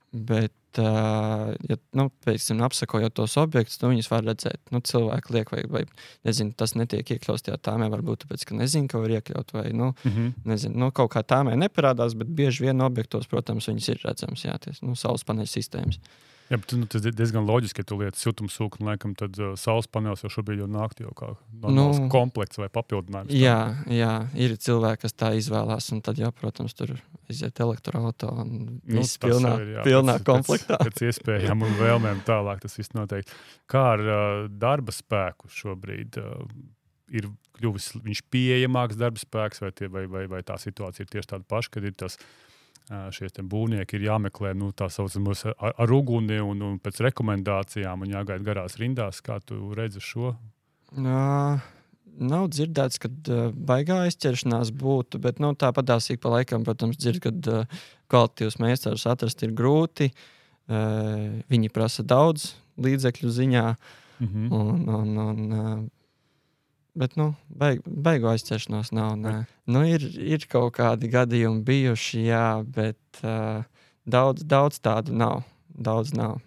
Bet, 0.09 0.55
uh, 0.81 1.51
ja 1.69 1.75
nu, 1.93 2.07
teiksim, 2.25 2.63
apsakojot 2.65 3.13
tos 3.19 3.35
objektus, 3.37 3.77
nu, 3.83 3.91
viņus 3.93 4.09
var 4.09 4.23
redzēt. 4.25 4.61
Nu, 4.73 4.81
cilvēki 4.81 5.35
liek, 5.35 5.51
vai, 5.53 5.61
vai 5.69 5.83
nezinu, 6.25 6.55
tas 6.57 6.73
netiek 6.73 7.11
iekļauts 7.13 7.45
tajā 7.45 7.59
tāmē, 7.69 7.91
varbūt 7.93 8.25
tāpēc, 8.25 8.47
ka 8.49 8.57
nezinu, 8.57 8.89
ka 8.89 9.03
var 9.03 9.13
iekļaut, 9.19 9.53
vai 9.53 9.67
nu, 9.69 9.91
mm 9.93 10.15
-hmm. 10.15 10.33
nezinu, 10.49 10.81
nu, 10.81 10.89
kaut 10.91 11.13
kā 11.13 11.21
tāmē 11.21 11.53
neparādās, 11.61 12.17
bet 12.17 12.33
bieži 12.41 12.65
vien 12.65 12.81
objektos, 12.81 13.29
protams, 13.29 13.69
viņas 13.69 13.91
ir 13.93 14.01
redzamas, 14.07 14.45
jā, 14.45 14.57
ties, 14.65 14.81
nu, 14.81 14.97
saules 14.97 15.27
paneļu 15.29 15.53
sistēmas. 15.53 16.01
Uh, 16.01 16.29
Jā, 16.49 16.57
bet 16.57 16.71
nu, 16.73 16.87
tas 16.89 17.03
ir 17.05 17.13
diezgan 17.13 17.45
loģiski, 17.45 17.83
ka 17.83 17.89
tu 17.91 17.99
lietas 17.99 18.23
siltumsūkni, 18.25 18.87
laikam, 18.87 19.11
tad 19.17 19.35
uh, 19.37 19.51
saules 19.59 19.85
panelis 19.91 20.23
jau 20.25 20.31
šobrīd 20.33 20.63
ir 20.63 20.71
nākt 20.73 21.03
jau 21.03 21.11
kā 21.17 21.29
nu, 21.69 21.85
komplekts 22.09 22.57
vai 22.57 22.71
papildinājums. 22.73 23.35
Jā, 23.37 23.59
jā, 23.93 24.13
ir 24.33 24.55
cilvēki, 24.57 25.03
kas 25.03 25.13
tā 25.13 25.29
izvēlās, 25.37 25.91
un 25.93 26.01
tad, 26.05 26.17
jā, 26.21 26.31
protams, 26.33 26.73
tur 26.77 26.95
aiziet 27.29 27.61
elektroautorāta 27.61 28.31
un 28.33 28.49
nu, 28.55 28.79
viss 28.97 29.21
pilnā, 29.21 29.53
ir, 29.61 29.75
jā, 29.77 29.85
pilnā 29.85 30.17
pēc, 30.17 30.25
komplektā. 30.31 30.81
Pēc, 30.81 30.97
pēc 30.97 31.05
iespējām 31.11 31.67
un 31.67 31.77
vēlmēm 31.83 32.25
tālāk 32.25 32.65
tas 32.65 32.79
viss 32.81 32.97
noteikti. 32.97 33.37
Kā 33.69 33.85
ar 33.93 34.05
uh, 34.07 34.43
darba 34.49 34.95
spēku 34.95 35.53
šobrīd? 35.53 36.17
Uh, 36.17 36.75
ir 37.13 37.29
kļuvis 37.57 37.91
viņš 38.05 38.21
pieejamāks 38.33 38.97
darba 38.99 39.21
spēks, 39.21 39.63
vai, 39.63 39.71
tie, 39.75 39.89
vai, 39.91 40.05
vai, 40.09 40.25
vai 40.31 40.41
tā 40.45 40.57
situācija 40.61 41.05
ir 41.05 41.13
tieši 41.13 41.33
tāda 41.33 41.47
paša, 41.49 41.73
kad 41.75 41.87
ir 41.89 41.95
tas 41.97 42.17
šie 42.89 43.29
būvnieki 43.45 43.97
ir 43.97 44.07
jāmeklē 44.07 44.55
nu, 44.57 44.71
tā 44.73 44.87
saucamās 44.89 45.45
ar, 45.45 45.73
ar 45.77 45.91
uguni 45.93 46.39
un, 46.41 46.61
un 46.65 46.79
pēc 46.81 47.03
rekomendācijām 47.09 48.05
un 48.05 48.15
jāgaida 48.15 48.45
garās 48.45 48.79
rindās. 48.81 49.21
Kā 49.21 49.37
tu 49.45 49.73
redzi 49.77 50.01
šo? 50.01 50.33
Uh, 50.97 51.61
nav 52.17 52.49
dzirdēts, 52.49 52.97
ka 53.01 53.11
uh, 53.11 53.51
baigā 53.53 54.01
aizķeršanās 54.07 54.73
būtu, 54.73 55.21
bet 55.21 55.37
nu, 55.43 55.53
tāpat 55.53 55.93
ik 56.09 56.23
pa 56.23 56.33
laikam, 56.39 56.65
protams, 56.65 56.97
dzird, 56.97 57.21
ka 57.21 57.29
uh, 57.29 57.79
kvalitīvus 58.09 58.59
meistarus 58.63 59.05
atrast 59.05 59.45
ir 59.45 59.53
grūti. 59.53 60.09
Uh, 60.69 61.41
viņi 61.49 61.69
prasa 61.73 62.03
daudz 62.05 62.55
līdzekļu 62.81 63.29
ziņā. 63.29 63.65
Mm 64.19 64.27
-hmm. 64.27 64.51
un, 64.51 64.89
un, 64.89 65.17
un, 65.17 65.51
uh, 65.53 65.79
Bet, 66.97 67.15
nu, 67.19 67.31
beig, 67.53 67.83
beigu 67.85 68.31
aizķeršanās 68.31 68.91
nav. 68.95 69.13
Nē. 69.21 69.33
Nu, 69.69 69.83
ir, 69.85 70.03
ir 70.19 70.45
kaut 70.49 70.73
kādi 70.79 71.11
gadījumi 71.11 71.61
bijuši, 71.67 72.23
jā, 72.25 72.45
bet 72.65 73.21
uh, 73.21 73.61
daudz, 74.09 74.43
daudz 74.49 74.81
tādu 74.83 75.15
nav. 75.15 75.43
Daudz 75.69 76.15
nav. 76.17 76.39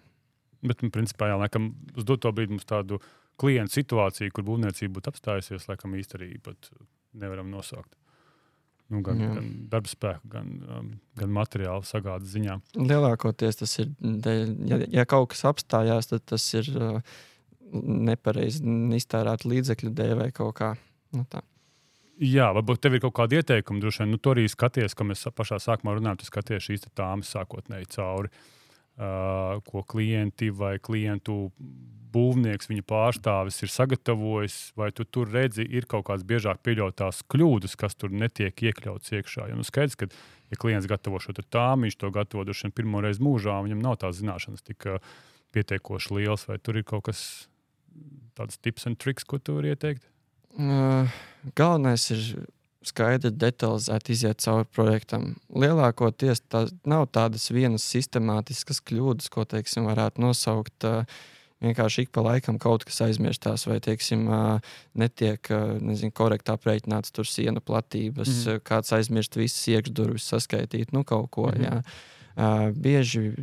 Bet, 0.63 0.83
nu, 0.83 0.91
principā, 0.93 1.31
jā, 1.31 1.39
laikam, 1.39 1.71
uz 1.95 2.05
doto 2.07 2.31
brīdi 2.35 2.57
mums 2.57 2.67
tādu 2.67 2.99
klientu 3.39 3.79
situāciju, 3.79 4.35
kur 4.35 4.45
būvniecība 4.47 4.99
būtu 4.99 5.13
apstājusies, 5.13 5.67
laikam 5.71 5.95
arī 5.95 6.37
pat 6.43 6.69
nevaram 7.17 7.49
nosaukt. 7.51 7.95
Nu, 8.91 8.99
gan, 9.01 9.19
jā. 9.23 9.31
gan 9.33 9.51
darba 9.71 9.89
spēku, 9.89 10.27
gan, 10.29 10.49
um, 10.67 10.89
gan 11.17 11.31
materiālu 11.33 11.87
sagādas 11.87 12.33
ziņā. 12.35 12.59
Lielākoties 12.77 13.63
tas 13.63 13.77
ir, 13.79 13.93
ja, 14.69 14.81
ja 14.99 15.05
kaut 15.09 15.31
kas 15.33 15.45
apstājās, 15.49 16.11
tad 16.11 16.27
tas 16.29 16.49
ir. 16.59 16.69
Uh, 16.75 17.21
nepareizi 17.73 18.61
iztērēt 18.97 19.47
līdzekļu 19.49 19.91
dēļ 19.97 20.13
vai 20.19 20.29
kaut 20.35 20.55
kā 20.59 20.73
nu, 21.17 21.25
tādu. 21.25 21.47
Jā, 22.21 22.51
varbūt 22.53 22.83
tev 22.83 22.93
ir 22.93 23.01
kaut 23.01 23.15
kāda 23.17 23.39
ieteikuma. 23.41 23.81
Droši 23.81 24.03
vien 24.03 24.11
nu, 24.13 24.19
tur 24.21 24.37
arī 24.37 24.45
skaties, 24.51 24.93
ka 24.93 25.05
mēs 25.07 25.25
pašā 25.33 25.57
sākumā 25.63 25.95
runājam, 25.97 26.19
tu 26.21 26.27
skaties 26.29 26.67
šīs 26.67 26.85
tāmas 26.93 27.31
sākotnēji 27.33 27.89
cauri, 27.95 28.29
uh, 28.29 29.57
ko 29.65 29.81
klienti 29.89 30.51
vai 30.53 30.75
klientu 30.77 31.47
būvnieks, 32.13 32.69
viņa 32.69 32.85
pārstāvis 32.85 33.57
ir 33.65 33.71
sagatavojis, 33.73 34.57
vai 34.77 34.91
tu 34.93 35.05
tur 35.09 35.31
redzi, 35.33 35.65
ir 35.65 35.87
kaut 35.89 36.05
kādas 36.09 36.25
biežāk 36.29 36.61
pieļautās 36.65 37.23
kļūdas, 37.33 37.73
kas 37.79 37.97
tur 37.97 38.13
netiek 38.13 38.53
iekļauts 38.53 39.15
iekšā. 39.17 39.47
Jo 39.49 39.57
nu, 39.57 39.65
skaidrs, 39.65 39.97
ka, 39.97 40.09
ja 40.53 40.59
klients 40.61 40.89
gatavo 40.89 41.17
šo 41.23 41.33
tāmu, 41.41 41.87
viņš 41.87 41.97
to 41.97 42.11
gatavo 42.13 42.45
droši 42.45 42.67
vien 42.67 42.75
pirmo 42.77 43.01
reizi 43.01 43.25
mūžā, 43.25 43.57
viņam 43.65 43.81
nav 43.81 43.97
tās 44.03 44.19
zināšanas 44.21 44.61
tik 44.69 44.85
pietiekoši 45.53 46.13
liels, 46.19 46.45
vai 46.49 46.59
tur 46.61 46.77
ir 46.77 46.85
kaut 46.85 47.09
kas 47.09 47.23
tāds 48.37 48.57
tips 48.61 48.89
un 48.89 48.97
triks, 48.99 49.23
ko 49.27 49.39
tu 49.39 49.57
vari 49.57 49.73
ieteikt? 49.73 50.03
Uh, 50.53 51.09
galvenais 51.57 52.05
ir 52.13 52.23
skaidri, 52.83 53.31
detalizēti 53.31 54.13
iziet 54.13 54.41
cauri 54.43 54.67
projektam. 54.75 55.35
Lielākoties 55.49 56.43
tā 56.51 56.65
nav 56.85 57.07
tādas 57.15 57.47
vienas 57.53 57.85
sistemātiskas 57.87 58.83
kļūdas, 58.83 59.31
ko 59.33 59.45
teiksim, 59.49 59.87
varētu 59.89 60.21
nosaukt. 60.21 60.77
Uh, 60.83 61.07
vienkārši 61.63 62.05
ik 62.05 62.11
pa 62.15 62.23
laikam 62.25 62.57
kaut 62.61 62.83
kas 62.87 62.99
aizmirstās, 63.05 63.65
vai 63.69 63.79
teiksim, 63.83 64.25
netiek 64.99 65.47
nezinu, 65.79 66.11
korektā 66.15 66.57
aprēķināts 66.57 67.13
tur 67.15 67.29
sienu 67.29 67.63
platības, 67.63 68.27
mm 68.27 68.39
-hmm. 68.41 68.63
kāds 68.67 68.91
aizmirst 68.95 69.37
visas 69.39 69.67
iekšdurvis 69.71 70.27
saskaitīt, 70.27 70.91
nu 70.91 71.03
kaut 71.03 71.31
ko. 71.31 71.47
Mm 71.47 71.63
-hmm. 71.63 71.83
jā. 72.35 72.71
Bieži 72.75 73.33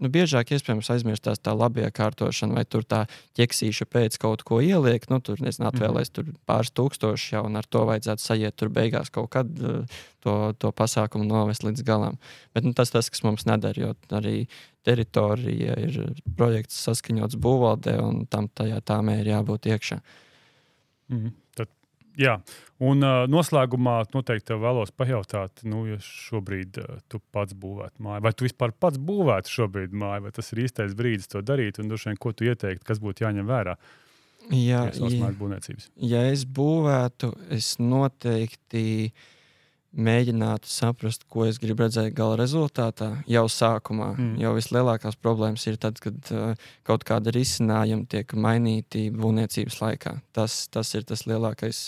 nu, 0.00 0.10
biežāk 0.12 0.52
iespējams 0.54 0.90
aizmirstās 0.94 1.40
tā 1.42 1.54
labie 1.56 1.86
kārtošana, 1.94 2.56
vai 2.58 2.64
tur 2.68 2.84
tā 2.88 3.04
ķeksīša 3.38 3.86
pēc 3.90 4.18
kaut 4.22 4.44
ko 4.46 4.60
ieliek. 4.64 5.06
Nu, 5.10 5.20
tur 5.24 5.40
nezinu, 5.42 5.68
atvēlēs 5.70 6.10
mm 6.10 6.24
-hmm. 6.24 6.40
pāris 6.46 6.72
tūkstoši 6.74 7.34
jau, 7.34 7.44
un 7.46 7.56
ar 7.56 7.66
to 7.66 7.84
vajadzētu 7.84 8.22
sajiet 8.22 8.56
tur 8.56 8.68
beigās 8.68 9.10
kaut 9.10 9.30
kad 9.30 9.46
uh, 9.60 9.84
to, 10.20 10.54
to 10.58 10.72
pasākumu 10.72 11.24
novest 11.24 11.64
līdz 11.64 11.84
galam. 11.84 12.18
Bet 12.54 12.64
nu, 12.64 12.72
tas 12.72 12.90
tas, 12.90 13.10
kas 13.10 13.22
mums 13.22 13.46
nedara, 13.46 13.80
jo 13.80 13.94
arī 14.10 14.46
teritorija 14.84 15.78
ir 15.80 16.12
projekts 16.36 16.84
saskaņots 16.84 17.36
būvvaldē, 17.36 17.98
un 18.02 18.26
tam 18.26 18.48
tajā 18.48 18.80
tāmē 18.80 19.20
ir 19.20 19.26
jābūt 19.26 19.66
iekšā. 19.66 20.00
Mm 21.08 21.18
-hmm. 21.18 21.43
Jā, 22.20 22.36
un 22.84 23.02
uh, 23.02 23.24
noslēgumā 23.30 23.96
noteikti 24.14 24.54
vēlos 24.62 24.92
pajautāt, 24.94 25.64
nu, 25.66 25.82
ja 25.88 25.98
šobrīd 26.02 26.78
uh, 26.78 27.00
tu 27.10 27.18
pats 27.34 27.56
būvētu 27.58 28.04
māju, 28.06 28.22
vai 28.22 28.32
tu 28.36 28.46
vispār 28.46 28.74
pats 28.78 29.00
būvētu 29.02 29.50
šobrīd 29.50 29.96
māju, 29.98 30.26
vai 30.28 30.32
tas 30.36 30.52
ir 30.54 30.62
īstais 30.66 30.94
brīdis 30.94 31.32
to 31.32 31.42
darīt, 31.42 31.80
un 31.82 31.90
droši 31.90 32.12
vien, 32.12 32.20
ko 32.22 32.30
tu 32.30 32.46
ieteiktu, 32.46 32.86
kas 32.86 33.02
būtu 33.02 33.26
jāņem 33.26 33.50
vērā? 33.50 33.74
Jā, 34.52 34.84
ja, 34.92 35.70
ja 36.04 36.22
es 36.30 36.44
būvētu, 36.46 37.32
es 37.56 37.74
noteikti 37.80 38.84
mēģinātu 39.94 40.68
saprast, 40.70 41.24
ko 41.30 41.46
es 41.48 41.60
gribu 41.62 41.84
redzēt 41.84 42.14
gala 42.16 42.36
rezultātā 42.40 43.10
jau 43.30 43.44
sākumā. 43.50 44.10
Mm. 44.16 44.34
Jo 44.42 44.54
vislielākās 44.56 45.18
problēmas 45.20 45.64
ir 45.70 45.78
tad, 45.80 46.00
kad 46.02 46.18
uh, 46.34 46.66
kaut 46.86 47.06
kāda 47.06 47.34
risinājuma 47.34 48.08
tiek 48.10 48.34
mainīti 48.34 49.06
būvniecības 49.14 49.80
laikā. 49.82 50.18
Tas, 50.36 50.64
tas 50.72 50.94
ir 50.98 51.06
tas 51.08 51.26
lielākais. 51.30 51.86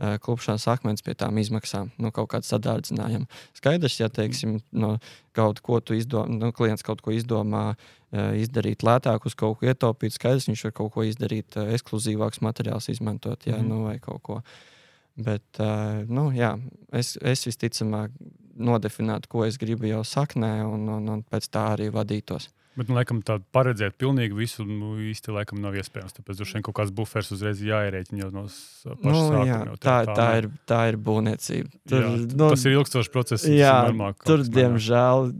Uh, 0.00 0.14
klupšanas 0.24 0.64
akmens 0.72 1.04
pie 1.04 1.12
tām 1.12 1.36
izmaksām, 1.42 1.90
nu, 2.00 2.08
kaut 2.16 2.30
kāda 2.32 2.48
sadārdzinājuma. 2.48 3.26
Skaidrs, 3.58 3.98
ja 4.00 4.06
teiksim, 4.08 4.54
no 4.72 4.94
kaut 5.36 5.60
ko 5.60 5.76
tu 5.84 5.92
izdomā, 5.92 6.38
nu, 6.40 6.48
klients 6.56 6.86
kaut 6.86 7.02
ko 7.04 7.12
izdomā, 7.12 7.74
uh, 7.74 8.30
izdarīt 8.40 8.80
lētāk, 8.86 9.28
uz 9.28 9.36
kaut 9.36 9.60
ko 9.60 9.68
ietaupīt, 9.68 10.16
skaidrs, 10.16 10.48
viņš 10.48 10.64
var 10.70 10.76
kaut 10.80 10.94
ko 10.94 11.04
izdarīt, 11.04 11.52
uh, 11.60 11.68
ekskluzīvāks 11.76 12.40
materiāls 12.40 12.88
izmantot, 12.94 13.44
jā, 13.44 13.58
mm. 13.60 13.68
nu, 13.68 13.82
vai 13.90 13.98
kaut 14.00 14.24
ko. 14.24 14.40
Uh, 14.40 14.79
Bet, 15.20 15.44
uh, 15.58 16.00
nu, 16.08 16.30
jā, 16.36 16.54
es, 16.96 17.16
es 17.20 17.42
visticamāk 17.48 18.14
nodefinētu, 18.60 19.28
ko 19.30 19.44
es 19.46 19.58
gribu 19.60 19.88
jau 19.88 20.04
saknē, 20.06 20.60
un, 20.68 20.86
un, 20.92 21.12
un 21.16 21.22
pēc 21.26 21.48
tā 21.52 21.70
arī 21.74 21.90
vadītos. 21.92 22.50
Bet, 22.78 22.86
nu, 22.86 22.94
laikam, 22.96 23.18
tādu 23.26 23.42
paredzēt 23.52 23.96
pilnīgi 23.98 24.36
visu 24.36 24.64
nu, 24.64 24.94
īsti 25.10 25.34
laikam 25.34 25.58
nav 25.60 25.74
iespējams. 25.80 26.14
Tāpēc 26.16 26.38
droši 26.38 26.56
vien 26.56 26.64
kaut 26.68 26.76
kāds 26.78 26.92
buferis 26.94 27.32
uzreiz 27.34 27.62
jāierēķina 27.66 28.22
jau 28.22 28.28
no 28.32 28.44
paša 28.46 29.10
Nu, 29.10 29.22
sākuma. 29.26 29.40
jā, 29.48 29.58
jau 29.66 29.74
tā, 29.74 29.80
tā, 29.82 30.14
tā, 30.14 30.26
nav. 30.28 30.36
ir, 30.38 30.48
tā 30.70 30.82
ir 30.92 30.98
būvniecība. 31.08 31.80
jā, 31.90 32.12
nu, 32.30 32.52
tas 32.54 32.64
ir 32.64 32.76
ilgstošs 32.78 33.10
process. 33.12 33.48
Jā, 33.50 33.74
kaut 33.90 34.22
tur, 34.22 34.44
mainās. 34.44 34.52
diemžēl, 34.54 35.32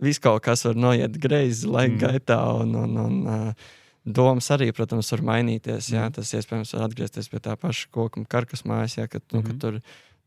viss 0.00 0.22
kaut 0.24 0.40
kas 0.48 0.64
var 0.64 0.80
noiet 0.80 1.20
greizi 1.20 1.68
laika 1.68 1.94
mm. 1.98 2.02
gaitā, 2.06 2.40
un, 2.64 2.74
un, 2.86 2.98
un 3.04 3.20
uh, 3.28 3.68
domas 4.06 4.48
arī, 4.50 4.70
protams, 4.72 5.10
var 5.12 5.20
mainīties. 5.20 5.90
Jā, 5.92 6.06
Mm. 6.08 6.12
tas 6.12 6.32
iespējams 6.32 6.72
var 6.74 6.88
atgriezties 6.88 7.28
pie 7.30 7.38
tā 7.40 7.56
paša 7.56 7.88
koka 7.90 8.24
karkas 8.28 8.62
mājas, 8.62 8.96
jā, 8.96 9.08
kad, 9.08 9.22
nu, 9.32 9.40
Mhm. 9.42 9.46
kad 9.46 9.60
tur 9.60 9.80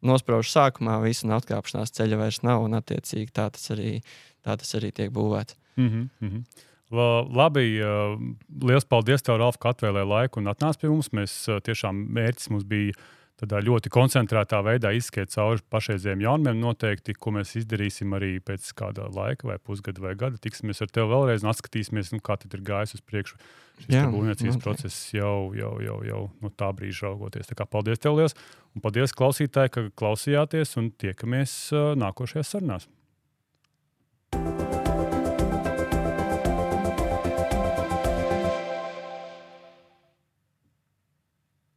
nosprauž 0.03 0.51
sākumā 0.51 1.01
visu 1.03 1.25
un 1.25 1.31
atkāpšanās 1.39 1.91
ceļa 1.91 2.17
vairs 2.17 2.43
nav, 2.43 2.61
un 2.63 2.71
attiecīgi 2.71 3.31
tā 3.31 3.51
tas 3.51 3.69
arī, 3.71 4.01
tā 4.45 4.57
tas 4.57 4.73
arī 4.75 4.91
tiek 4.93 5.11
būvēts. 5.11 5.55
Mm 5.77 5.89
-hmm, 5.89 6.09
mm. 6.21 6.43
La, 6.91 7.23
labi, 7.23 7.79
liels 8.61 8.85
paldies, 8.85 9.21
tev, 9.23 9.37
Ralf, 9.37 9.57
ka 9.57 9.73
atvēlēji 9.73 10.07
laiku 10.07 10.37
un 10.39 10.45
atnāci 10.45 10.77
pie 10.79 10.89
mums. 10.89 11.09
Mēs 11.09 11.47
tiešām 11.63 12.07
mērķis 12.13 12.49
mums 12.51 12.63
bija 12.63 12.93
tādā 13.41 13.59
ļoti 13.63 13.91
koncentrētā 13.93 14.59
veidā 14.65 14.93
izskriet 14.95 15.33
cauri 15.33 15.63
pašreizējiem 15.73 16.23
jaunumiem. 16.25 16.61
Noteikti, 16.61 17.15
ko 17.17 17.33
mēs 17.37 17.55
izdarīsim 17.59 18.13
arī 18.17 18.37
pēc 18.45 18.69
kāda 18.77 19.09
laika, 19.13 19.47
vai 19.49 19.57
pusgada, 19.57 20.03
vai 20.03 20.13
gada. 20.19 20.39
Tiksimies 20.41 20.83
ar 20.85 20.91
tevi 20.93 21.09
vēlreiz 21.11 21.45
un 21.45 21.51
atskatīsimies, 21.53 22.13
nu, 22.15 22.21
kā 22.23 22.37
tad 22.41 22.53
ir 22.55 22.65
gājis 22.65 22.97
uz 22.99 23.05
priekšu. 23.05 23.39
Šis 23.83 24.09
būvniecības 24.13 24.59
process 24.61 25.07
jau, 25.15 25.51
jau, 25.57 25.73
jau, 25.81 25.99
jau 26.05 26.23
no 26.43 26.51
tā 26.53 26.69
brīža 26.77 27.09
raugoties. 27.09 27.49
Tā 27.49 27.57
kā 27.57 27.65
paldies 27.65 28.01
tev 28.01 28.19
liels 28.19 28.37
un 28.77 28.85
paldies 28.85 29.15
klausītāji, 29.17 29.73
ka 29.73 29.87
klausījāties 29.97 30.77
un 30.81 30.91
tiekamies 31.01 31.55
uh, 31.73 31.93
nākošajās 31.97 32.53
sarunās. 32.53 32.87